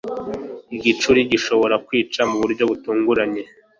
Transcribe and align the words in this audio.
igicuri 0.75 1.19
gishobora 1.31 1.75
kwica 1.87 2.21
mu 2.29 2.35
buryo 2.41 2.63
butunguranye. 2.69 3.43